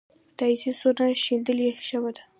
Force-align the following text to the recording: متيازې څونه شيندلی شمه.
متيازې 0.29 0.71
څونه 0.79 1.05
شيندلی 1.23 1.69
شمه. 1.87 2.11